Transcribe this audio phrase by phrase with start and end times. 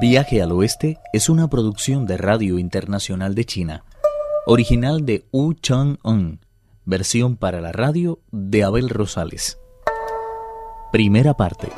[0.00, 3.84] Viaje al Oeste es una producción de Radio Internacional de China,
[4.44, 6.40] original de Wu Chang-un,
[6.84, 9.56] versión para la radio de Abel Rosales.
[10.90, 11.68] Primera parte.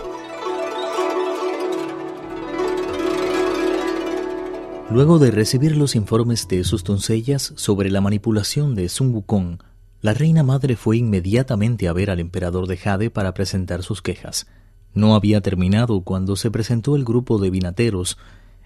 [4.90, 9.58] Luego de recibir los informes de sus doncellas sobre la manipulación de Sun Wukong,
[10.00, 14.46] la reina madre fue inmediatamente a ver al emperador de Jade para presentar sus quejas.
[14.96, 18.16] No había terminado cuando se presentó el grupo de vinateros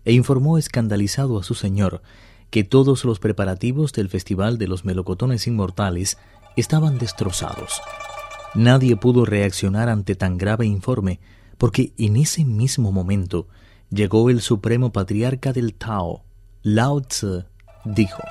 [0.04, 2.02] e informó escandalizado a su señor
[2.50, 6.18] que todos los preparativos del Festival de los Melocotones Inmortales
[6.54, 7.82] estaban destrozados.
[8.54, 11.18] Nadie pudo reaccionar ante tan grave informe,
[11.58, 13.48] porque en ese mismo momento
[13.90, 16.22] llegó el supremo patriarca del Tao,
[16.62, 17.42] Lao Tzu,
[17.84, 18.22] dijo,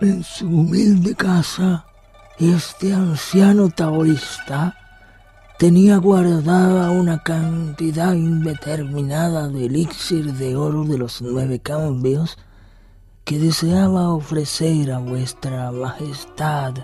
[0.00, 1.84] En su humilde casa,
[2.38, 4.78] este anciano taoísta
[5.58, 12.36] tenía guardada una cantidad indeterminada de elixir de oro de los nueve cambios
[13.24, 16.74] que deseaba ofrecer a vuestra majestad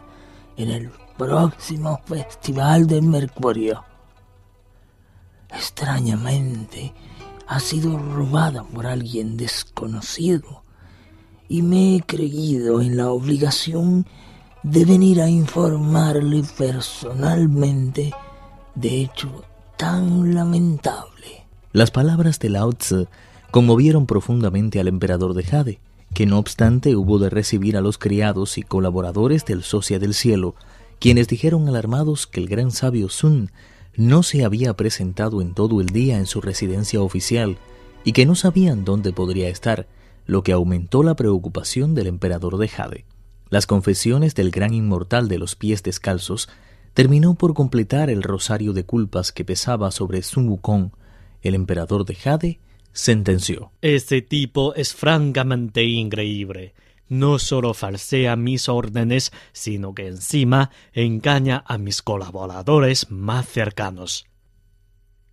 [0.57, 3.85] en el próximo festival de Mercurio.
[5.51, 6.95] Extrañamente,
[7.49, 10.63] ha sido robada por alguien desconocido
[11.49, 14.07] y me he creído en la obligación
[14.63, 18.15] de venir a informarle personalmente
[18.75, 19.45] de hecho
[19.77, 21.47] tan lamentable.
[21.73, 23.07] Las palabras de Lao Tzu
[23.51, 25.81] conmovieron profundamente al emperador de Jade,
[26.15, 30.55] que no obstante hubo de recibir a los criados y colaboradores del Socia del Cielo,
[30.99, 33.51] quienes dijeron alarmados que el gran sabio Sun
[33.97, 37.59] no se había presentado en todo el día en su residencia oficial
[38.05, 39.87] y que no sabían dónde podría estar,
[40.27, 43.05] lo que aumentó la preocupación del emperador de Jade.
[43.49, 46.49] Las confesiones del gran inmortal de los pies descalzos
[46.95, 50.91] terminó por completar el rosario de culpas que pesaba sobre Sun Wukong.
[51.43, 52.61] El emperador de Jade
[52.93, 53.73] sentenció.
[53.81, 56.75] Este tipo es francamente increíble.
[57.09, 64.27] No solo falsea mis órdenes, sino que encima engaña a mis colaboradores más cercanos.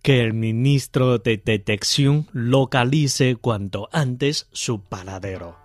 [0.02, 5.56] Que el ministro de detección localice cuanto antes su paradero.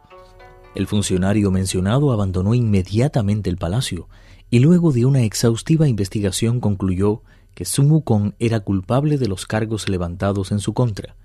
[0.75, 4.07] El funcionario mencionado abandonó inmediatamente el palacio
[4.53, 7.23] y luego de una exhaustiva investigación concluyó
[7.55, 11.15] que Sun Wukong era culpable de los cargos levantados en su contra.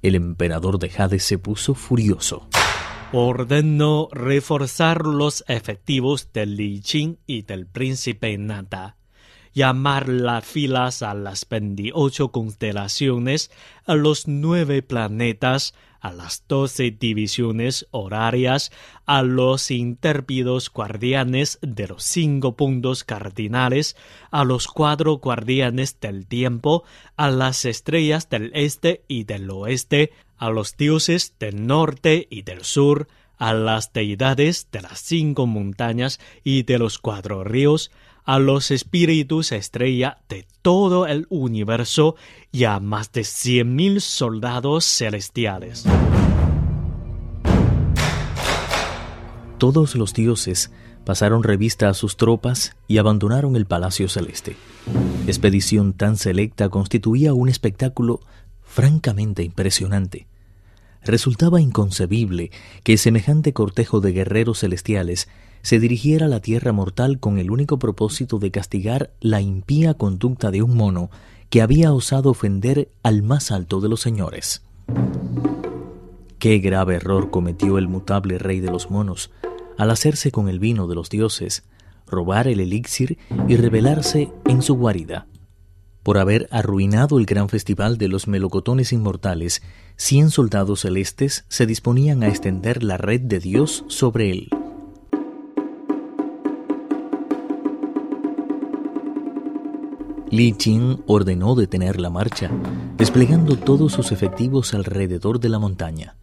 [0.00, 2.48] El emperador de Jade se puso furioso.
[3.12, 8.96] Ordenó reforzar los efectivos del Li Qing y del príncipe Nata
[9.52, 13.50] llamar las filas a las 28 constelaciones,
[13.86, 18.72] a los nueve planetas, a las doce divisiones horarias,
[19.06, 23.96] a los intérpidos guardianes de los cinco puntos cardinales,
[24.30, 26.84] a los cuatro guardianes del tiempo,
[27.16, 32.64] a las estrellas del este y del oeste, a los dioses del norte y del
[32.64, 33.08] sur,
[33.40, 37.90] a las deidades de las cinco montañas y de los cuatro ríos,
[38.24, 42.16] a los espíritus estrella de todo el universo
[42.52, 45.86] y a más de cien mil soldados celestiales.
[49.56, 50.70] Todos los dioses
[51.04, 54.54] pasaron revista a sus tropas y abandonaron el Palacio Celeste.
[55.26, 58.20] Expedición tan selecta constituía un espectáculo
[58.62, 60.28] francamente impresionante.
[61.02, 62.50] Resultaba inconcebible
[62.84, 65.28] que semejante cortejo de guerreros celestiales
[65.62, 70.50] se dirigiera a la tierra mortal con el único propósito de castigar la impía conducta
[70.50, 71.10] de un mono
[71.50, 74.62] que había osado ofender al más alto de los señores.
[76.38, 79.30] Qué grave error cometió el mutable rey de los monos
[79.76, 81.64] al hacerse con el vino de los dioses,
[82.06, 83.18] robar el elixir
[83.48, 85.26] y rebelarse en su guarida.
[86.02, 89.62] Por haber arruinado el gran festival de los melocotones inmortales,
[89.96, 94.48] cien soldados celestes se disponían a extender la red de Dios sobre él.
[100.30, 102.50] Li Qing ordenó detener la marcha,
[102.96, 106.14] desplegando todos sus efectivos alrededor de la montaña.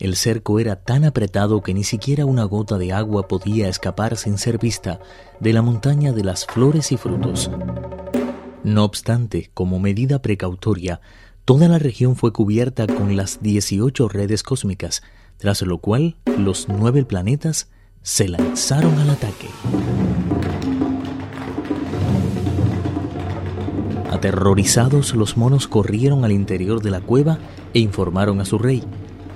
[0.00, 4.38] El cerco era tan apretado que ni siquiera una gota de agua podía escapar sin
[4.38, 4.98] ser vista
[5.38, 7.48] de la montaña de las flores y frutos.
[8.64, 11.02] No obstante, como medida precautoria,
[11.44, 15.02] toda la región fue cubierta con las 18 redes cósmicas,
[15.36, 17.68] tras lo cual los nueve planetas
[18.00, 19.48] se lanzaron al ataque.
[24.10, 27.38] Aterrorizados, los monos corrieron al interior de la cueva
[27.74, 28.82] e informaron a su rey.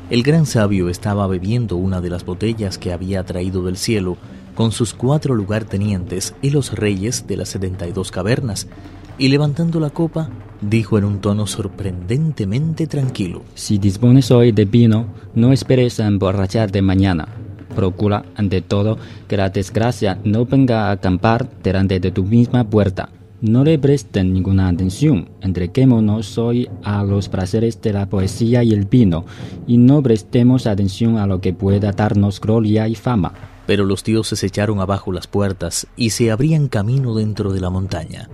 [0.08, 4.16] El gran sabio estaba bebiendo una de las botellas que había traído del cielo
[4.54, 8.68] con sus cuatro lugartenientes y los reyes de las setenta y dos cavernas,
[9.18, 10.30] y levantando la copa,
[10.60, 13.42] dijo en un tono sorprendentemente tranquilo.
[13.54, 17.28] Si dispones hoy de vino, no esperes a emborracharte mañana.
[17.74, 18.98] Procura, ante todo,
[19.28, 23.10] que la desgracia no venga a acampar delante de tu misma puerta.
[23.40, 28.86] No le presten ninguna atención, entreguémonos hoy a los placeres de la poesía y el
[28.86, 29.26] vino,
[29.66, 33.32] y no prestemos atención a lo que pueda darnos gloria y fama.
[33.66, 38.28] Pero los dioses echaron abajo las puertas y se abrían camino dentro de la montaña.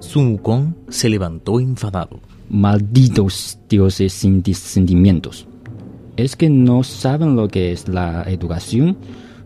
[0.00, 2.20] Sun Wukong se levantó enfadado.
[2.48, 5.46] Malditos dioses sin sentimientos.
[6.16, 8.96] ¿Es que no saben lo que es la educación?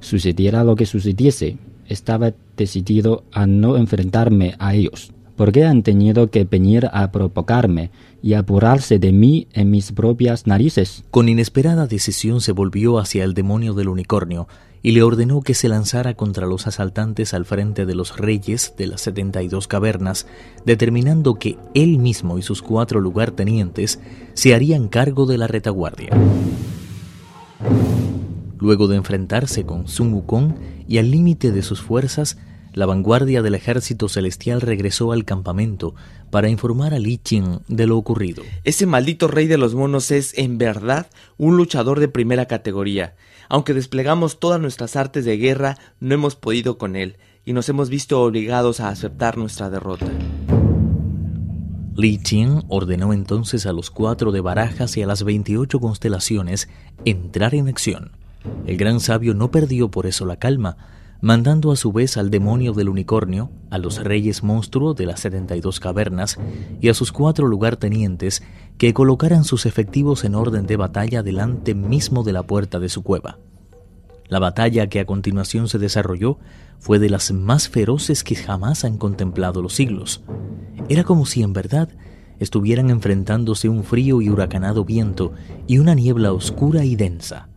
[0.00, 6.44] Sucediera lo que sucediese, estaba decidido a no enfrentarme a ellos, porque han tenido que
[6.44, 7.90] venir a provocarme
[8.22, 11.04] y apurarse de mí en mis propias narices.
[11.10, 14.48] Con inesperada decisión se volvió hacia el demonio del unicornio
[14.82, 18.86] y le ordenó que se lanzara contra los asaltantes al frente de los reyes de
[18.86, 20.26] las setenta y dos cavernas,
[20.66, 23.98] determinando que él mismo y sus cuatro lugartenientes
[24.34, 26.10] se harían cargo de la retaguardia.
[28.58, 30.54] Luego de enfrentarse con Sun Wukong
[30.86, 32.36] y al límite de sus fuerzas,
[32.74, 35.94] la vanguardia del ejército celestial regresó al campamento
[36.30, 38.42] para informar a Li Qin de lo ocurrido.
[38.64, 41.06] Ese maldito rey de los monos es, en verdad,
[41.38, 43.14] un luchador de primera categoría.
[43.48, 47.88] Aunque desplegamos todas nuestras artes de guerra, no hemos podido con él, y nos hemos
[47.88, 50.06] visto obligados a aceptar nuestra derrota.
[51.96, 56.68] Li Qin ordenó entonces a los cuatro de barajas y a las veintiocho constelaciones
[57.04, 58.10] entrar en acción.
[58.66, 60.76] El gran sabio no perdió por eso la calma,
[61.24, 65.56] mandando a su vez al demonio del unicornio, a los reyes monstruo de las setenta
[65.56, 66.38] y dos cavernas
[66.82, 68.42] y a sus cuatro lugartenientes
[68.76, 73.02] que colocaran sus efectivos en orden de batalla delante mismo de la puerta de su
[73.02, 73.38] cueva.
[74.28, 76.38] La batalla que a continuación se desarrolló
[76.78, 80.22] fue de las más feroces que jamás han contemplado los siglos.
[80.90, 81.88] Era como si en verdad
[82.38, 85.32] estuvieran enfrentándose un frío y huracanado viento
[85.66, 87.48] y una niebla oscura y densa.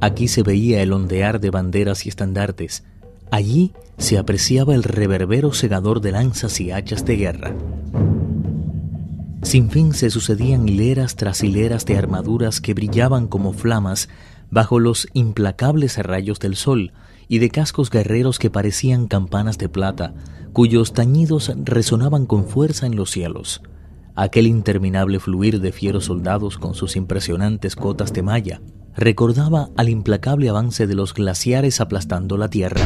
[0.00, 2.82] Aquí se veía el ondear de banderas y estandartes.
[3.30, 7.54] Allí se apreciaba el reverbero segador de lanzas y hachas de guerra.
[9.42, 14.08] Sin fin se sucedían hileras tras hileras de armaduras que brillaban como flamas
[14.50, 16.92] bajo los implacables rayos del sol
[17.28, 20.14] y de cascos guerreros que parecían campanas de plata,
[20.52, 23.62] cuyos tañidos resonaban con fuerza en los cielos.
[24.14, 28.60] Aquel interminable fluir de fieros soldados con sus impresionantes cotas de malla
[28.96, 32.80] recordaba al implacable avance de los glaciares aplastando la tierra.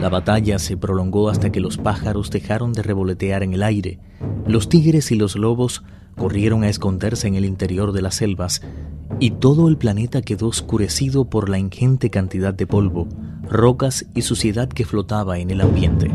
[0.00, 3.98] La batalla se prolongó hasta que los pájaros dejaron de revolotear en el aire.
[4.46, 5.82] Los tigres y los lobos
[6.16, 8.62] corrieron a esconderse en el interior de las selvas
[9.18, 13.08] y todo el planeta quedó oscurecido por la ingente cantidad de polvo,
[13.42, 16.10] rocas y suciedad que flotaba en el ambiente.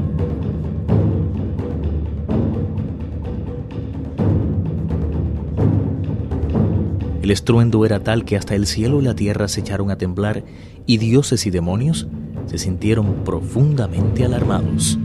[7.22, 10.44] El estruendo era tal que hasta el cielo y la tierra se echaron a temblar
[10.88, 12.08] y dioses y demonios
[12.46, 14.98] se sintieron profundamente alarmados.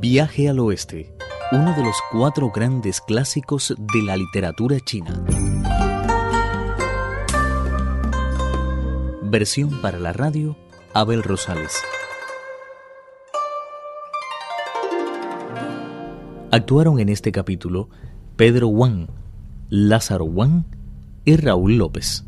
[0.00, 1.12] Viaje al Oeste,
[1.52, 5.24] uno de los cuatro grandes clásicos de la literatura china.
[9.22, 10.56] Versión para la radio,
[10.94, 11.76] Abel Rosales.
[16.50, 17.90] Actuaron en este capítulo
[18.36, 19.08] Pedro Wang,
[19.68, 20.64] Lázaro Wang
[21.24, 22.27] y Raúl López.